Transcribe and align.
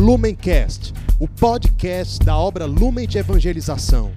Lumencast, 0.00 0.94
o 1.20 1.28
podcast 1.28 2.24
da 2.24 2.34
obra 2.34 2.64
Lumen 2.64 3.06
de 3.06 3.18
Evangelização. 3.18 4.10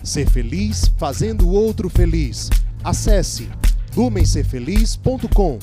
Ser 0.00 0.30
feliz 0.30 0.86
fazendo 0.96 1.48
o 1.48 1.52
outro 1.52 1.90
feliz. 1.90 2.48
Acesse 2.84 3.50
lumencerfeliz.com. 3.96 5.58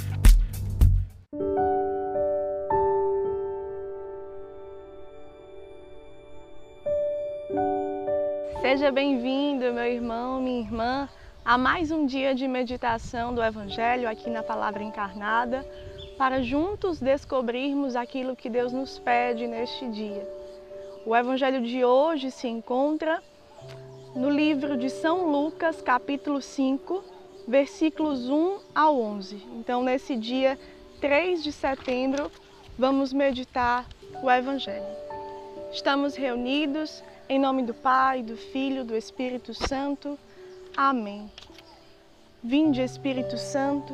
Seja 8.59 8.91
bem-vindo, 8.91 9.73
meu 9.73 9.85
irmão, 9.85 10.41
minha 10.41 10.59
irmã, 10.59 11.09
a 11.45 11.57
mais 11.57 11.89
um 11.89 12.05
dia 12.05 12.35
de 12.35 12.49
meditação 12.49 13.33
do 13.33 13.41
Evangelho 13.41 14.09
aqui 14.09 14.29
na 14.29 14.43
Palavra 14.43 14.83
Encarnada, 14.83 15.65
para 16.17 16.41
juntos 16.41 16.99
descobrirmos 16.99 17.95
aquilo 17.95 18.35
que 18.35 18.49
Deus 18.49 18.71
nos 18.71 18.99
pede 18.99 19.47
neste 19.47 19.87
dia. 19.89 20.27
O 21.05 21.15
Evangelho 21.15 21.61
de 21.61 21.83
hoje 21.83 22.31
se 22.31 22.47
encontra 22.47 23.21
no 24.15 24.29
livro 24.29 24.77
de 24.77 24.89
São 24.89 25.29
Lucas, 25.31 25.81
capítulo 25.81 26.41
5, 26.41 27.03
versículos 27.47 28.29
1 28.29 28.59
ao 28.73 28.99
11. 28.99 29.35
Então, 29.57 29.83
nesse 29.83 30.15
dia 30.15 30.57
3 31.01 31.43
de 31.43 31.51
setembro, 31.51 32.31
vamos 32.77 33.11
meditar 33.11 33.85
o 34.21 34.29
Evangelho. 34.29 34.85
Estamos 35.71 36.15
reunidos 36.15 37.03
em 37.27 37.39
nome 37.39 37.63
do 37.63 37.73
Pai, 37.73 38.21
do 38.21 38.37
Filho, 38.37 38.83
do 38.83 38.95
Espírito 38.95 39.53
Santo. 39.53 40.17
Amém. 40.77 41.29
Vinde, 42.43 42.81
Espírito 42.81 43.37
Santo, 43.37 43.93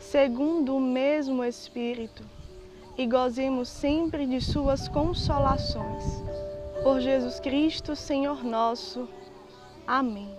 segundo 0.00 0.74
o 0.74 0.80
mesmo 0.80 1.44
Espírito, 1.44 2.24
e 2.96 3.06
gozemos 3.06 3.68
sempre 3.68 4.26
de 4.26 4.40
Suas 4.40 4.88
consolações. 4.88 6.04
Por 6.82 7.00
Jesus 7.00 7.38
Cristo, 7.38 7.94
Senhor 7.94 8.42
nosso. 8.42 9.06
Amém. 9.86 10.34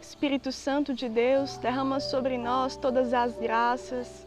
Espírito 0.00 0.50
Santo 0.50 0.94
de 0.94 1.08
Deus, 1.08 1.58
derrama 1.58 2.00
sobre 2.00 2.38
nós 2.38 2.76
todas 2.76 3.12
as 3.12 3.38
graças, 3.38 4.26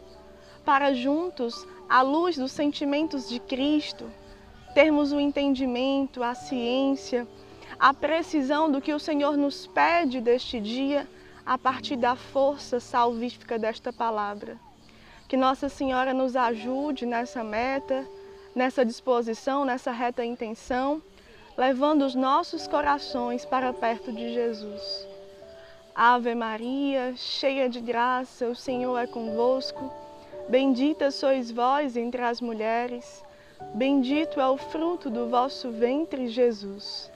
para 0.64 0.94
juntos, 0.94 1.66
à 1.88 2.02
luz 2.02 2.36
dos 2.36 2.52
sentimentos 2.52 3.28
de 3.28 3.40
Cristo, 3.40 4.08
termos 4.74 5.12
o 5.12 5.18
entendimento, 5.18 6.22
a 6.22 6.34
ciência, 6.34 7.26
a 7.78 7.92
precisão 7.92 8.70
do 8.70 8.80
que 8.80 8.94
o 8.94 8.98
Senhor 8.98 9.36
nos 9.36 9.66
pede 9.66 10.20
deste 10.20 10.60
dia 10.60 11.06
a 11.44 11.58
partir 11.58 11.96
da 11.96 12.14
força 12.14 12.78
salvífica 12.78 13.58
desta 13.58 13.92
palavra. 13.92 14.56
Que 15.28 15.36
Nossa 15.36 15.68
Senhora 15.68 16.12
nos 16.12 16.36
ajude 16.36 17.06
nessa 17.06 17.42
meta, 17.42 18.06
nessa 18.54 18.84
disposição, 18.84 19.64
nessa 19.64 19.90
reta 19.90 20.24
intenção, 20.24 21.02
levando 21.56 22.02
os 22.02 22.14
nossos 22.14 22.66
corações 22.66 23.44
para 23.44 23.72
perto 23.72 24.12
de 24.12 24.32
Jesus. 24.32 25.06
Ave 25.94 26.34
Maria, 26.34 27.14
cheia 27.16 27.68
de 27.68 27.80
graça, 27.80 28.46
o 28.48 28.54
Senhor 28.54 28.96
é 28.96 29.06
convosco. 29.06 29.92
Bendita 30.48 31.10
sois 31.10 31.50
vós 31.50 31.96
entre 31.96 32.22
as 32.22 32.40
mulheres, 32.40 33.22
bendito 33.74 34.40
é 34.40 34.48
o 34.48 34.56
fruto 34.56 35.08
do 35.08 35.28
vosso 35.28 35.70
ventre, 35.70 36.28
Jesus. 36.28 37.10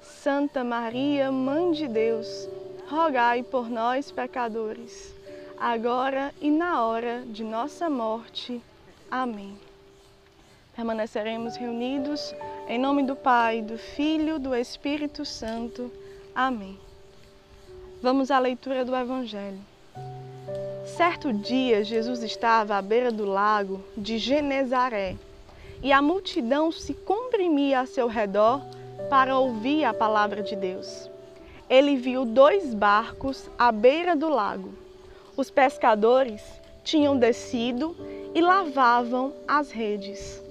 Santa 0.00 0.62
Maria, 0.62 1.32
Mãe 1.32 1.72
de 1.72 1.88
Deus, 1.88 2.48
rogai 2.90 3.44
por 3.44 3.70
nós, 3.70 4.10
pecadores, 4.10 5.14
agora 5.56 6.34
e 6.40 6.50
na 6.50 6.84
hora 6.84 7.22
de 7.24 7.44
nossa 7.44 7.88
morte. 7.88 8.60
Amém. 9.08 9.56
Permaneceremos 10.74 11.54
reunidos 11.54 12.34
em 12.66 12.80
nome 12.80 13.04
do 13.04 13.14
Pai, 13.14 13.62
do 13.62 13.78
Filho, 13.78 14.40
do 14.40 14.52
Espírito 14.56 15.24
Santo. 15.24 15.88
Amém. 16.34 16.76
Vamos 18.02 18.28
à 18.28 18.40
leitura 18.40 18.84
do 18.84 18.96
Evangelho. 18.96 19.60
Certo 20.84 21.32
dia, 21.32 21.84
Jesus 21.84 22.24
estava 22.24 22.74
à 22.76 22.82
beira 22.82 23.12
do 23.12 23.24
lago 23.24 23.84
de 23.96 24.18
Genezaré 24.18 25.16
e 25.80 25.92
a 25.92 26.02
multidão 26.02 26.72
se 26.72 26.92
comprimia 26.92 27.80
a 27.80 27.86
seu 27.86 28.08
redor 28.08 28.60
para 29.08 29.38
ouvir 29.38 29.84
a 29.84 29.94
palavra 29.94 30.42
de 30.42 30.56
Deus. 30.56 31.09
Ele 31.70 31.94
viu 31.94 32.24
dois 32.24 32.74
barcos 32.74 33.48
à 33.56 33.70
beira 33.70 34.16
do 34.16 34.28
lago. 34.28 34.74
Os 35.36 35.52
pescadores 35.52 36.42
tinham 36.82 37.16
descido 37.16 37.96
e 38.34 38.40
lavavam 38.40 39.32
as 39.46 39.70
redes. 39.70 40.42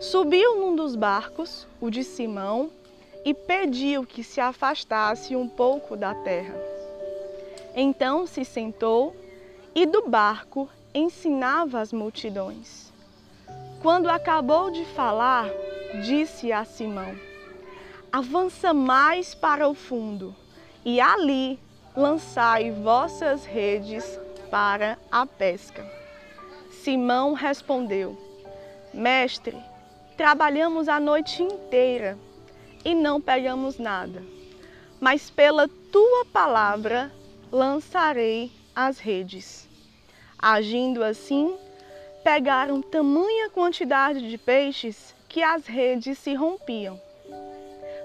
Subiu 0.00 0.56
num 0.56 0.74
dos 0.74 0.96
barcos, 0.96 1.66
o 1.82 1.90
de 1.90 2.02
Simão, 2.02 2.70
e 3.26 3.34
pediu 3.34 4.06
que 4.06 4.24
se 4.24 4.40
afastasse 4.40 5.36
um 5.36 5.46
pouco 5.46 5.98
da 5.98 6.14
terra. 6.14 6.54
Então 7.76 8.26
se 8.26 8.42
sentou 8.42 9.14
e 9.74 9.84
do 9.84 10.08
barco 10.08 10.66
ensinava 10.94 11.78
as 11.78 11.92
multidões. 11.92 12.90
Quando 13.82 14.08
acabou 14.08 14.70
de 14.70 14.86
falar, 14.86 15.46
disse 16.06 16.50
a 16.52 16.64
Simão: 16.64 17.14
avança 18.10 18.72
mais 18.72 19.34
para 19.34 19.68
o 19.68 19.74
fundo 19.74 20.34
e 20.84 21.00
ali 21.00 21.58
lançai 21.96 22.70
vossas 22.70 23.44
redes 23.44 24.18
para 24.50 24.98
a 25.10 25.24
pesca. 25.24 25.84
Simão 26.70 27.32
respondeu: 27.32 28.16
Mestre, 28.92 29.56
trabalhamos 30.16 30.88
a 30.88 31.00
noite 31.00 31.42
inteira 31.42 32.18
e 32.84 32.94
não 32.94 33.20
pegamos 33.20 33.78
nada, 33.78 34.22
mas 35.00 35.30
pela 35.30 35.68
tua 35.90 36.26
palavra 36.26 37.10
lançarei 37.50 38.52
as 38.74 38.98
redes. 38.98 39.68
Agindo 40.38 41.02
assim, 41.02 41.56
pegaram 42.22 42.82
tamanha 42.82 43.48
quantidade 43.48 44.28
de 44.28 44.36
peixes 44.36 45.14
que 45.28 45.42
as 45.42 45.66
redes 45.66 46.18
se 46.18 46.34
rompiam 46.34 47.00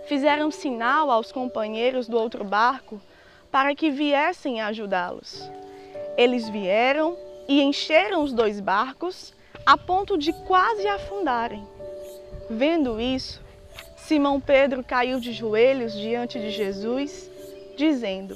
fizeram 0.09 0.49
sinal 0.49 1.11
aos 1.11 1.31
companheiros 1.31 2.07
do 2.07 2.17
outro 2.17 2.43
barco 2.43 2.99
para 3.51 3.75
que 3.75 3.91
viessem 3.91 4.59
ajudá-los. 4.59 5.47
Eles 6.17 6.49
vieram 6.49 7.15
e 7.47 7.61
encheram 7.61 8.23
os 8.23 8.33
dois 8.33 8.59
barcos 8.59 9.35
a 9.63 9.77
ponto 9.77 10.17
de 10.17 10.33
quase 10.33 10.87
afundarem. 10.87 11.63
Vendo 12.49 12.99
isso, 12.99 13.39
Simão 13.95 14.41
Pedro 14.41 14.83
caiu 14.83 15.19
de 15.19 15.31
joelhos 15.31 15.93
diante 15.93 16.39
de 16.39 16.49
Jesus, 16.49 17.29
dizendo: 17.77 18.35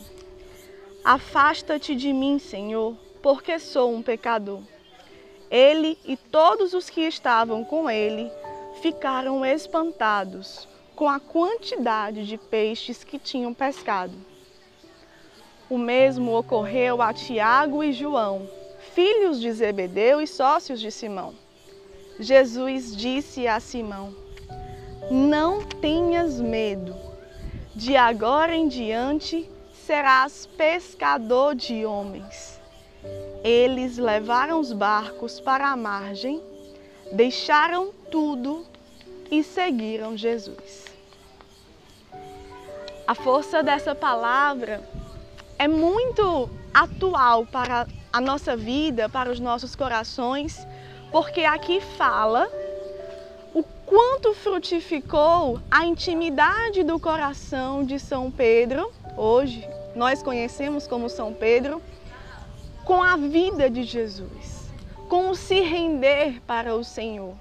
Afasta-te 1.03 1.95
de 1.95 2.13
mim, 2.13 2.37
Senhor, 2.37 2.95
porque 3.19 3.57
sou 3.57 3.91
um 3.91 4.03
pecador. 4.03 4.61
Ele 5.49 5.97
e 6.05 6.15
todos 6.15 6.73
os 6.75 6.87
que 6.87 7.01
estavam 7.01 7.63
com 7.63 7.89
ele 7.89 8.31
ficaram 8.79 9.43
espantados 9.43 10.71
com 10.95 11.09
a 11.09 11.19
quantidade 11.19 12.25
de 12.25 12.37
peixes 12.37 13.03
que 13.03 13.17
tinham 13.17 13.53
pescado. 13.53 14.13
O 15.69 15.77
mesmo 15.77 16.37
ocorreu 16.37 17.01
a 17.01 17.13
Tiago 17.13 17.83
e 17.83 17.91
João, 17.91 18.47
filhos 18.93 19.39
de 19.39 19.51
Zebedeu 19.51 20.21
e 20.21 20.27
sócios 20.27 20.79
de 20.79 20.91
Simão. 20.91 21.33
Jesus 22.19 22.95
disse 22.95 23.47
a 23.47 23.59
Simão: 23.59 24.15
Não 25.09 25.63
tenhas 25.63 26.39
medo, 26.39 26.95
de 27.73 27.95
agora 27.95 28.55
em 28.55 28.67
diante 28.67 29.49
serás 29.73 30.45
pescador 30.45 31.55
de 31.55 31.85
homens. 31.85 32.61
Eles 33.43 33.97
levaram 33.97 34.59
os 34.59 34.71
barcos 34.71 35.39
para 35.39 35.69
a 35.69 35.75
margem, 35.75 36.41
deixaram 37.11 37.91
tudo 38.09 38.65
e 39.29 39.43
seguiram 39.43 40.15
Jesus. 40.15 40.92
A 43.05 43.13
força 43.13 43.61
dessa 43.61 43.93
palavra 43.93 44.81
é 45.59 45.67
muito 45.67 46.49
atual 46.73 47.45
para 47.45 47.85
a 48.13 48.21
nossa 48.21 48.55
vida, 48.55 49.09
para 49.09 49.29
os 49.29 49.41
nossos 49.41 49.75
corações, 49.75 50.65
porque 51.11 51.41
aqui 51.41 51.81
fala 51.81 52.49
o 53.53 53.61
quanto 53.85 54.33
frutificou 54.33 55.59
a 55.69 55.85
intimidade 55.85 56.81
do 56.81 56.97
coração 56.97 57.83
de 57.83 57.99
São 57.99 58.31
Pedro, 58.31 58.89
hoje 59.17 59.67
nós 59.93 60.23
conhecemos 60.23 60.87
como 60.87 61.09
São 61.09 61.33
Pedro, 61.33 61.81
com 62.85 63.03
a 63.03 63.17
vida 63.17 63.69
de 63.69 63.83
Jesus, 63.83 64.71
com 65.09 65.29
o 65.29 65.35
se 65.35 65.59
render 65.59 66.41
para 66.47 66.73
o 66.73 66.85
Senhor. 66.85 67.35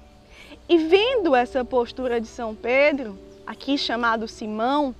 E 0.67 0.77
vendo 0.77 1.33
essa 1.33 1.63
postura 1.63 2.19
de 2.19 2.27
São 2.27 2.53
Pedro, 2.53 3.17
aqui 3.47 3.77
chamado 3.77 4.27
Simão, 4.27 4.93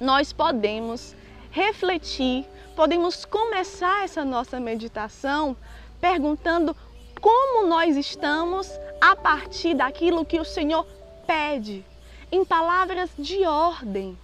nós 0.00 0.32
podemos 0.32 1.14
refletir, 1.50 2.46
podemos 2.76 3.24
começar 3.24 4.04
essa 4.04 4.24
nossa 4.24 4.60
meditação 4.60 5.56
perguntando 6.00 6.76
como 7.20 7.66
nós 7.66 7.96
estamos 7.96 8.70
a 9.00 9.16
partir 9.16 9.74
daquilo 9.74 10.24
que 10.24 10.38
o 10.38 10.44
Senhor 10.44 10.86
pede, 11.26 11.84
em 12.30 12.44
palavras 12.44 13.10
de 13.18 13.44
ordem, 13.44 14.16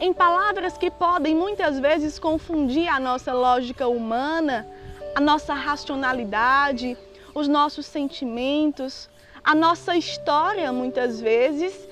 em 0.00 0.12
palavras 0.12 0.78
que 0.78 0.90
podem 0.90 1.34
muitas 1.34 1.78
vezes 1.78 2.18
confundir 2.18 2.88
a 2.88 2.98
nossa 2.98 3.32
lógica 3.32 3.88
humana, 3.88 4.66
a 5.14 5.20
nossa 5.20 5.52
racionalidade, 5.52 6.96
os 7.34 7.48
nossos 7.48 7.84
sentimentos, 7.84 9.08
a 9.44 9.54
nossa 9.54 9.96
história 9.96 10.72
muitas 10.72 11.20
vezes, 11.20 11.88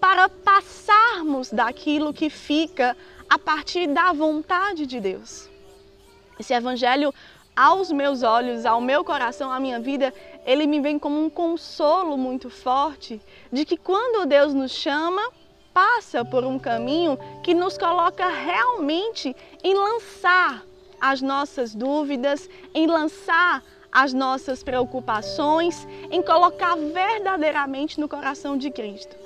para 0.00 0.28
passarmos 0.28 1.50
daquilo 1.50 2.12
que 2.12 2.30
fica 2.30 2.96
a 3.28 3.38
partir 3.38 3.86
da 3.86 4.12
vontade 4.12 4.86
de 4.86 4.98
Deus. 4.98 5.48
Esse 6.38 6.54
evangelho, 6.54 7.12
aos 7.54 7.92
meus 7.92 8.22
olhos, 8.22 8.64
ao 8.64 8.80
meu 8.80 9.04
coração, 9.04 9.52
à 9.52 9.60
minha 9.60 9.78
vida, 9.78 10.12
ele 10.46 10.66
me 10.66 10.80
vem 10.80 10.98
como 10.98 11.22
um 11.22 11.28
consolo 11.28 12.16
muito 12.16 12.48
forte 12.48 13.20
de 13.52 13.64
que 13.64 13.76
quando 13.76 14.26
Deus 14.26 14.54
nos 14.54 14.72
chama, 14.72 15.22
passa 15.72 16.24
por 16.24 16.44
um 16.44 16.58
caminho 16.58 17.18
que 17.42 17.54
nos 17.54 17.76
coloca 17.76 18.26
realmente 18.26 19.36
em 19.62 19.74
lançar 19.74 20.64
as 21.00 21.20
nossas 21.20 21.74
dúvidas, 21.74 22.48
em 22.74 22.86
lançar 22.86 23.62
as 23.92 24.12
nossas 24.12 24.62
preocupações, 24.62 25.86
em 26.10 26.22
colocar 26.22 26.76
verdadeiramente 26.76 28.00
no 28.00 28.08
coração 28.08 28.56
de 28.56 28.70
Cristo. 28.70 29.16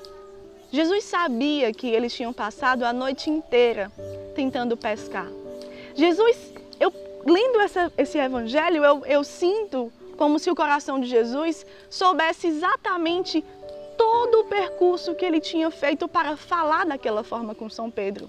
Jesus 0.75 1.05
sabia 1.05 1.73
que 1.73 1.87
eles 1.87 2.12
tinham 2.12 2.32
passado 2.32 2.82
a 2.82 2.93
noite 2.93 3.31
inteira 3.31 3.93
tentando 4.35 4.76
pescar. 4.76 5.29
Jesus, 5.94 6.53
eu 6.81 6.93
lendo 7.25 7.61
essa, 7.61 7.93
esse 7.97 8.19
evangelho, 8.19 8.85
eu, 8.85 9.06
eu 9.06 9.23
sinto 9.23 9.93
como 10.17 10.37
se 10.37 10.50
o 10.50 10.55
coração 10.56 10.99
de 10.99 11.06
Jesus 11.06 11.65
soubesse 11.88 12.49
exatamente 12.49 13.44
todo 13.97 14.41
o 14.41 14.44
percurso 14.47 15.15
que 15.15 15.25
ele 15.25 15.38
tinha 15.38 15.71
feito 15.71 16.09
para 16.09 16.37
falar 16.37 16.85
daquela 16.85 17.23
forma 17.23 17.55
com 17.55 17.70
São 17.70 17.88
Pedro. 17.88 18.29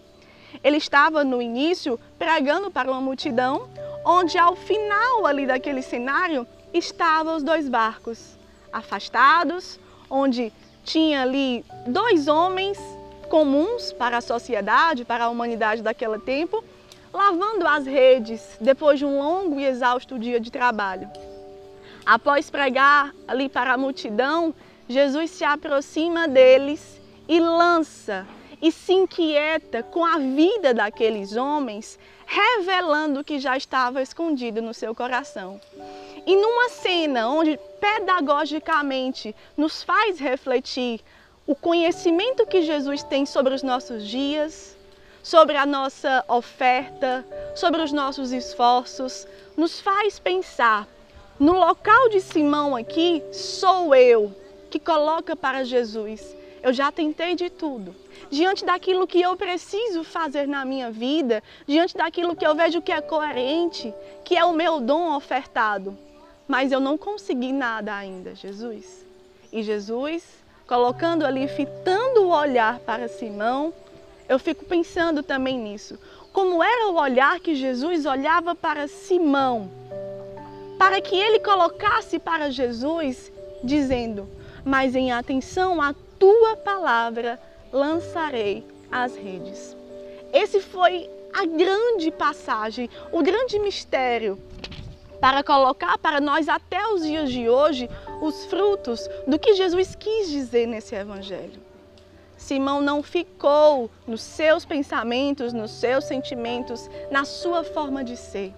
Ele 0.63 0.77
estava 0.77 1.23
no 1.23 1.41
início 1.41 1.99
pregando 2.15 2.69
para 2.69 2.91
uma 2.91 3.01
multidão, 3.01 3.67
onde 4.05 4.37
ao 4.37 4.55
final 4.55 5.25
ali 5.25 5.47
daquele 5.47 5.81
cenário 5.81 6.45
estavam 6.71 7.37
os 7.37 7.41
dois 7.41 7.67
barcos, 7.67 8.37
afastados, 8.71 9.79
onde 10.07 10.53
tinha 10.85 11.23
ali 11.23 11.65
dois 11.87 12.27
homens 12.27 12.77
comuns 13.27 13.91
para 13.91 14.17
a 14.17 14.21
sociedade, 14.21 15.03
para 15.03 15.25
a 15.25 15.29
humanidade 15.29 15.81
daquele 15.81 16.19
tempo, 16.19 16.63
lavando 17.11 17.67
as 17.67 17.85
redes 17.85 18.41
depois 18.61 18.99
de 18.99 19.05
um 19.05 19.17
longo 19.17 19.59
e 19.59 19.65
exausto 19.65 20.17
dia 20.19 20.39
de 20.39 20.51
trabalho. 20.51 21.09
Após 22.05 22.49
pregar 22.51 23.13
ali 23.27 23.49
para 23.49 23.73
a 23.73 23.77
multidão, 23.77 24.53
Jesus 24.87 25.31
se 25.31 25.43
aproxima 25.43 26.27
deles 26.27 27.01
e 27.27 27.39
lança 27.39 28.27
e 28.61 28.71
se 28.71 28.93
inquieta 28.93 29.83
com 29.83 30.05
a 30.05 30.17
vida 30.17 30.73
daqueles 30.73 31.35
homens, 31.35 31.99
revelando 32.25 33.19
o 33.19 33.23
que 33.23 33.39
já 33.39 33.55
estava 33.55 34.01
escondido 34.01 34.61
no 34.61 34.73
seu 34.73 34.93
coração. 34.95 35.59
E 36.25 36.35
numa 36.35 36.69
cena 36.69 37.29
onde 37.29 37.59
pedagogicamente 37.79 39.35
nos 39.55 39.83
faz 39.83 40.19
refletir 40.19 41.01
o 41.45 41.55
conhecimento 41.55 42.45
que 42.45 42.63
Jesus 42.63 43.03
tem 43.03 43.25
sobre 43.25 43.53
os 43.53 43.61
nossos 43.61 44.07
dias, 44.07 44.75
sobre 45.21 45.57
a 45.57 45.65
nossa 45.65 46.23
oferta, 46.27 47.25
sobre 47.55 47.81
os 47.81 47.91
nossos 47.91 48.31
esforços, 48.31 49.27
nos 49.55 49.79
faz 49.79 50.19
pensar 50.19 50.87
no 51.39 51.53
local 51.53 52.09
de 52.09 52.21
Simão 52.21 52.75
aqui, 52.75 53.21
sou 53.31 53.93
eu 53.93 54.33
que 54.69 54.79
coloca 54.79 55.35
para 55.35 55.63
Jesus. 55.63 56.34
Eu 56.65 56.73
já 56.73 56.91
tentei 56.91 57.35
de 57.35 57.47
tudo. 57.47 57.95
Diante 58.31 58.65
daquilo 58.65 59.05
que 59.05 59.21
eu 59.21 59.37
preciso 59.37 60.03
fazer 60.03 60.47
na 60.47 60.65
minha 60.65 60.89
vida, 60.89 61.43
diante 61.67 61.95
daquilo 61.95 62.35
que 62.35 62.43
eu 62.43 62.55
vejo 62.55 62.81
que 62.81 62.91
é 62.91 62.99
coerente, 62.99 63.93
que 64.23 64.35
é 64.35 64.43
o 64.43 64.51
meu 64.51 64.79
dom 64.79 65.15
ofertado, 65.15 65.95
mas 66.47 66.71
eu 66.71 66.79
não 66.79 66.97
consegui 66.97 67.53
nada 67.53 67.95
ainda, 67.95 68.33
Jesus. 68.33 69.05
E 69.53 69.61
Jesus, 69.61 70.23
colocando 70.65 71.23
ali, 71.23 71.47
fitando 71.47 72.23
o 72.23 72.29
olhar 72.35 72.79
para 72.79 73.07
Simão, 73.07 73.71
eu 74.27 74.39
fico 74.39 74.65
pensando 74.65 75.21
também 75.21 75.59
nisso. 75.59 75.99
Como 76.33 76.63
era 76.63 76.87
o 76.87 76.95
olhar 76.95 77.39
que 77.39 77.53
Jesus 77.53 78.07
olhava 78.07 78.55
para 78.55 78.87
Simão, 78.87 79.69
para 80.79 80.99
que 80.99 81.15
ele 81.15 81.39
colocasse 81.41 82.17
para 82.17 82.49
Jesus, 82.49 83.31
dizendo: 83.63 84.27
Mas 84.65 84.95
em 84.95 85.11
atenção 85.11 85.79
à 85.79 85.93
tua 86.19 86.55
palavra 86.57 87.39
lançarei 87.71 88.65
as 88.91 89.15
redes. 89.15 89.75
Esse 90.33 90.59
foi 90.59 91.09
a 91.33 91.45
grande 91.45 92.11
passagem, 92.11 92.89
o 93.11 93.21
grande 93.21 93.59
mistério 93.59 94.39
para 95.19 95.43
colocar 95.43 95.97
para 95.97 96.21
nós 96.21 96.47
até 96.47 96.87
os 96.87 97.01
dias 97.01 97.31
de 97.31 97.49
hoje 97.49 97.89
os 98.21 98.45
frutos 98.45 99.09
do 99.25 99.39
que 99.39 99.55
Jesus 99.55 99.95
quis 99.95 100.29
dizer 100.29 100.67
nesse 100.67 100.95
evangelho. 100.95 101.59
Simão 102.37 102.81
não 102.81 103.01
ficou 103.01 103.89
nos 104.05 104.21
seus 104.21 104.65
pensamentos, 104.65 105.53
nos 105.53 105.71
seus 105.71 106.03
sentimentos, 106.03 106.89
na 107.09 107.25
sua 107.25 107.63
forma 107.63 108.03
de 108.03 108.17
ser. 108.17 108.53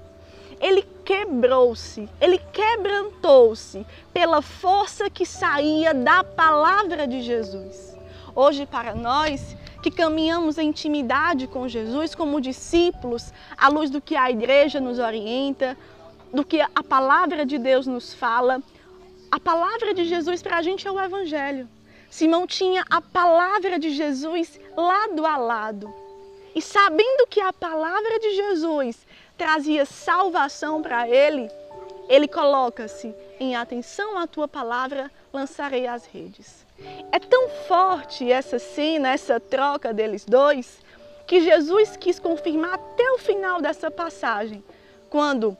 Ele 0.60 0.84
quebrou-se, 1.08 2.10
ele 2.20 2.38
quebrantou-se 2.38 3.86
pela 4.14 4.42
força 4.42 5.10
que 5.10 5.26
saía 5.26 5.94
da 5.94 6.22
palavra 6.22 7.08
de 7.08 7.22
Jesus. 7.22 7.96
Hoje, 8.36 8.66
para 8.66 8.94
nós 8.94 9.56
que 9.82 9.90
caminhamos 9.90 10.58
em 10.58 10.68
intimidade 10.68 11.48
com 11.48 11.66
Jesus 11.66 12.14
como 12.14 12.42
discípulos, 12.42 13.32
à 13.58 13.70
luz 13.70 13.90
do 13.90 14.02
que 14.02 14.18
a 14.18 14.30
igreja 14.30 14.82
nos 14.82 15.00
orienta, 15.00 15.78
do 16.34 16.44
que 16.44 16.60
a 16.60 16.84
palavra 16.84 17.46
de 17.46 17.58
Deus 17.58 17.88
nos 17.88 18.14
fala. 18.14 18.62
A 19.32 19.40
palavra 19.40 19.94
de 19.94 20.04
Jesus 20.04 20.42
para 20.42 20.58
a 20.58 20.62
gente 20.62 20.86
é 20.86 20.92
o 20.92 21.00
Evangelho. 21.00 21.70
Simão 22.10 22.46
tinha 22.46 22.84
a 22.90 23.00
palavra 23.00 23.80
de 23.80 23.92
Jesus 23.92 24.60
lado 24.76 25.26
a 25.26 25.38
lado. 25.38 26.07
E 26.58 26.62
sabendo 26.62 27.28
que 27.30 27.40
a 27.40 27.54
palavra 27.54 28.18
de 28.18 28.36
Jesus 28.36 29.06
trazia 29.38 29.86
salvação 29.86 30.82
para 30.82 31.08
ele, 31.08 31.52
ele 32.10 32.28
coloca-se 32.28 33.14
em 33.40 33.56
atenção 33.56 34.18
à 34.18 34.26
tua 34.26 34.48
palavra, 34.48 35.12
lançarei 35.32 35.86
as 35.86 36.08
redes. 36.08 36.66
É 37.12 37.20
tão 37.20 37.48
forte 37.68 38.32
essa 38.32 38.58
cena, 38.58 39.10
essa 39.10 39.40
troca 39.40 39.94
deles 39.94 40.26
dois, 40.26 40.80
que 41.28 41.42
Jesus 41.42 41.96
quis 41.96 42.18
confirmar 42.18 42.74
até 42.74 43.08
o 43.12 43.20
final 43.20 43.62
dessa 43.62 43.92
passagem, 43.92 44.64
quando 45.12 45.56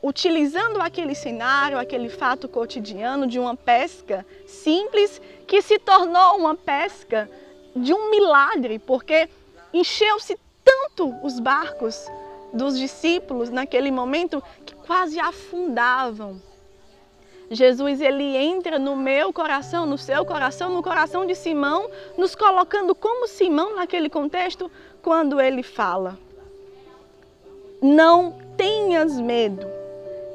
utilizando 0.00 0.80
aquele 0.80 1.16
cenário, 1.16 1.80
aquele 1.80 2.08
fato 2.08 2.46
cotidiano 2.46 3.26
de 3.26 3.40
uma 3.40 3.56
pesca 3.56 4.24
simples 4.46 5.20
que 5.48 5.60
se 5.62 5.80
tornou 5.80 6.36
uma 6.36 6.54
pesca 6.54 7.28
de 7.74 7.92
um 7.92 8.08
milagre, 8.08 8.78
porque 8.78 9.28
encheu-se 9.72 10.38
tanto 10.64 11.14
os 11.22 11.38
barcos 11.40 12.06
dos 12.52 12.78
discípulos 12.78 13.50
naquele 13.50 13.90
momento 13.90 14.42
que 14.64 14.74
quase 14.74 15.18
afundavam. 15.18 16.40
Jesus 17.50 18.00
ele 18.00 18.36
entra 18.36 18.78
no 18.78 18.94
meu 18.94 19.32
coração, 19.32 19.86
no 19.86 19.96
seu 19.96 20.24
coração, 20.24 20.70
no 20.70 20.82
coração 20.82 21.24
de 21.24 21.34
Simão, 21.34 21.88
nos 22.16 22.34
colocando 22.34 22.94
como 22.94 23.26
Simão 23.26 23.74
naquele 23.76 24.10
contexto 24.10 24.70
quando 25.02 25.40
ele 25.40 25.62
fala: 25.62 26.18
Não 27.80 28.36
tenhas 28.56 29.18
medo 29.18 29.66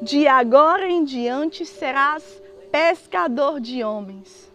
de 0.02 0.26
agora 0.26 0.88
em 0.88 1.04
diante 1.04 1.64
serás 1.64 2.42
pescador 2.72 3.60
de 3.60 3.84
homens. 3.84 4.50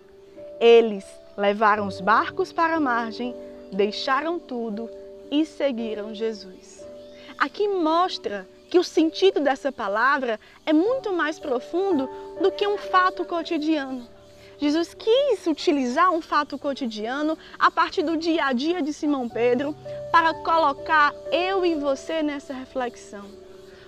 Eles 0.59 1.05
levaram 1.37 1.87
os 1.87 2.01
barcos 2.01 2.51
para 2.51 2.75
a 2.75 2.79
margem, 2.79 3.33
deixaram 3.71 4.39
tudo 4.39 4.89
e 5.31 5.45
seguiram 5.45 6.13
Jesus. 6.13 6.85
Aqui 7.37 7.67
mostra 7.67 8.47
que 8.69 8.77
o 8.77 8.83
sentido 8.83 9.39
dessa 9.39 9.71
palavra 9.71 10.39
é 10.65 10.71
muito 10.71 11.11
mais 11.13 11.39
profundo 11.39 12.09
do 12.41 12.51
que 12.51 12.67
um 12.67 12.77
fato 12.77 13.25
cotidiano. 13.25 14.07
Jesus 14.59 14.93
quis 14.93 15.47
utilizar 15.47 16.11
um 16.11 16.21
fato 16.21 16.57
cotidiano 16.57 17.37
a 17.57 17.71
partir 17.71 18.03
do 18.03 18.17
dia 18.17 18.45
a 18.45 18.53
dia 18.53 18.81
de 18.81 18.91
Simão 18.91 19.29
Pedro 19.29 19.73
para 20.11 20.33
colocar 20.33 21.13
eu 21.31 21.65
e 21.65 21.75
você 21.75 22.21
nessa 22.21 22.53
reflexão. 22.53 23.25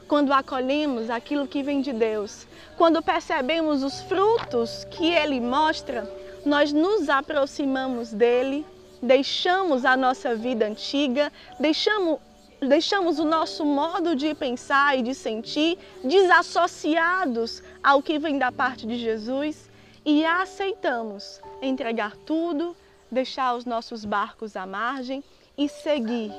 Quando 0.08 0.32
acolhemos 0.32 1.10
aquilo 1.10 1.48
que 1.48 1.62
vem 1.62 1.82
de 1.82 1.92
Deus, 1.92 2.48
quando 2.78 3.04
percebemos 3.04 3.84
os 3.84 4.02
frutos 4.04 4.86
que 4.92 5.12
Ele 5.12 5.42
mostra, 5.42 6.10
nós 6.46 6.72
nos 6.72 7.10
aproximamos 7.10 8.14
dele, 8.14 8.66
deixamos 9.02 9.84
a 9.86 9.98
nossa 9.98 10.36
vida 10.36 10.66
antiga, 10.66 11.32
deixamos, 11.60 12.20
deixamos 12.60 13.20
o 13.20 13.26
nosso 13.26 13.66
modo 13.66 14.16
de 14.16 14.36
pensar 14.36 14.98
e 14.98 15.02
de 15.02 15.16
sentir 15.16 15.78
desassociados 16.04 17.64
ao 17.84 18.02
que 18.02 18.20
vem 18.20 18.38
da 18.38 18.52
parte 18.52 18.86
de 18.86 18.98
Jesus 18.98 19.70
e 20.06 20.26
aceitamos 20.26 21.42
entregar 21.62 22.16
tudo, 22.26 22.76
deixar 23.10 23.56
os 23.56 23.66
nossos 23.66 24.06
barcos 24.06 24.56
à 24.56 24.66
margem 24.66 25.24
e 25.58 25.68
seguir 25.68 26.32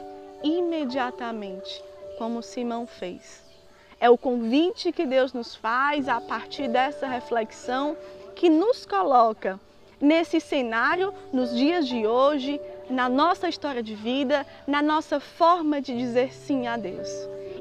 imediatamente, 0.43 1.83
como 2.19 2.43
Simão 2.43 2.87
fez. 2.87 3.43
É 4.01 4.11
o 4.11 4.19
convite 4.19 4.91
que 4.91 5.07
Deus 5.07 5.33
nos 5.33 5.55
faz 5.55 6.09
a 6.09 6.21
partir 6.21 6.69
dessa 6.69 7.07
reflexão 7.07 7.97
que 8.35 8.51
nos 8.51 8.85
coloca 8.85 9.61
nesse 10.03 10.41
cenário, 10.41 11.15
nos 11.33 11.55
dias 11.55 11.87
de 11.87 12.05
hoje, 12.05 12.61
na 12.91 13.09
nossa 13.09 13.49
história 13.49 13.81
de 13.81 13.95
vida, 13.95 14.45
na 14.67 14.83
nossa 14.83 15.21
forma 15.21 15.81
de 15.81 15.97
dizer 15.97 16.35
sim 16.35 16.67
a 16.67 16.77
Deus. 16.77 17.09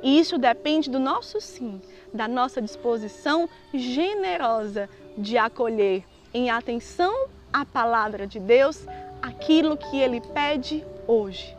E 0.01 0.17
isso 0.17 0.39
depende 0.39 0.89
do 0.89 1.00
nosso 1.00 1.39
sim, 1.39 1.79
da 2.12 2.27
nossa 2.27 2.60
disposição 2.60 3.48
generosa 3.71 4.89
de 5.15 5.38
acolher 5.38 6.03
em 6.33 6.50
atenção 6.50 7.27
à 7.53 7.63
palavra 7.63 8.25
de 8.25 8.39
Deus 8.39 8.88
aquilo 9.21 9.77
que 9.77 9.98
ele 9.98 10.19
pede 10.19 10.83
hoje. 11.05 11.55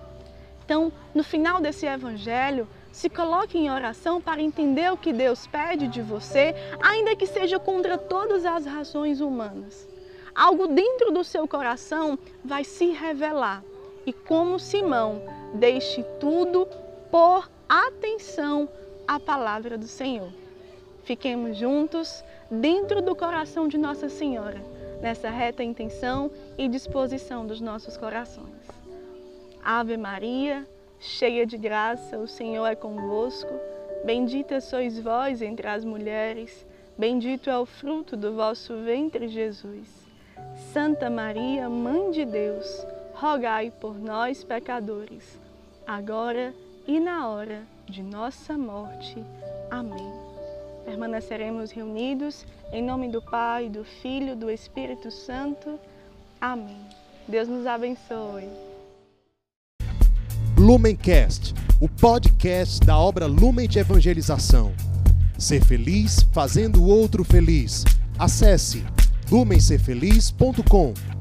Então, 0.65 0.91
no 1.15 1.23
final 1.23 1.61
desse 1.61 1.87
evangelho, 1.87 2.67
se 2.91 3.09
coloque 3.09 3.57
em 3.57 3.71
oração 3.71 4.21
para 4.21 4.43
entender 4.43 4.91
o 4.93 4.97
que 4.97 5.13
Deus 5.13 5.47
pede 5.47 5.87
de 5.87 6.03
você, 6.03 6.55
ainda 6.83 7.15
que 7.15 7.27
seja 7.27 7.59
contra 7.61 7.97
todas 7.97 8.45
as 8.45 8.67
razões 8.67 9.21
humanas 9.21 9.92
algo 10.35 10.67
dentro 10.67 11.11
do 11.11 11.23
seu 11.25 11.47
coração 11.47 12.19
vai 12.45 12.65
se 12.65 12.87
revelar. 12.87 13.63
E 14.05 14.13
como 14.13 14.59
Simão, 14.59 15.23
deixe 15.55 16.03
tudo 16.19 16.67
por 17.11 17.49
atenção 17.69 18.69
à 19.07 19.21
palavra 19.21 19.79
do 19.79 19.87
Senhor. 19.87 20.33
Fiquemos 21.05 21.57
juntos 21.57 22.23
dentro 22.51 23.01
do 23.03 23.15
coração 23.15 23.69
de 23.69 23.79
Nossa 23.79 24.09
Senhora, 24.09 24.63
nessa 25.01 25.31
reta 25.31 25.63
intenção 25.63 26.31
e 26.57 26.69
disposição 26.69 27.47
dos 27.47 27.61
nossos 27.61 27.97
corações. 27.97 28.69
Ave 29.63 29.97
Maria, 29.97 30.67
cheia 30.99 31.47
de 31.47 31.57
graça, 31.57 32.19
o 32.19 32.27
Senhor 32.27 32.67
é 32.67 32.75
convosco. 32.75 33.53
Bendita 34.05 34.61
sois 34.61 34.99
vós 34.99 35.41
entre 35.43 35.69
as 35.69 35.85
mulheres, 35.85 36.67
bendito 36.99 37.49
é 37.49 37.57
o 37.57 37.65
fruto 37.65 38.17
do 38.17 38.35
vosso 38.35 38.77
ventre, 38.83 39.29
Jesus. 39.29 40.02
Santa 40.73 41.11
Maria, 41.11 41.69
Mãe 41.69 42.11
de 42.11 42.25
Deus, 42.25 42.87
rogai 43.15 43.71
por 43.71 43.99
nós, 43.99 44.43
pecadores, 44.43 45.39
agora 45.87 46.55
e 46.87 46.99
na 46.99 47.29
hora 47.29 47.63
de 47.89 48.03
nossa 48.03 48.57
morte. 48.57 49.23
Amém. 49.71 50.13
Permaneceremos 50.85 51.71
reunidos 51.71 52.45
em 52.73 52.83
nome 52.83 53.09
do 53.09 53.21
Pai, 53.23 53.69
do 53.69 53.85
Filho, 53.85 54.35
do 54.35 54.51
Espírito 54.51 55.11
Santo. 55.11 55.79
Amém. 56.41 56.81
Deus 57.29 57.49
nos 57.49 57.67
abençoe. 57.67 58.49
Lumencast, 60.57 61.55
o 61.81 61.89
podcast 61.89 62.81
da 62.81 62.99
obra 62.99 63.27
Lumen 63.27 63.69
de 63.69 63.79
Evangelização. 63.79 64.73
Ser 65.39 65.65
feliz 65.65 66.23
fazendo 66.33 66.83
o 66.83 66.89
outro 66.89 67.25
feliz. 67.25 67.85
Acesse 68.19 68.85
lumencerfeliz.com 69.33 71.12